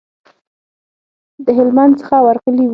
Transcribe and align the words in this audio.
د 1.45 1.47
هلمند 1.57 1.93
څخه 2.01 2.15
ورغلي 2.25 2.65
وو. 2.67 2.69